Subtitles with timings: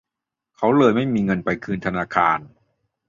[0.57, 2.39] เขาเลยไม่มีเงินไปคืนธนาคาร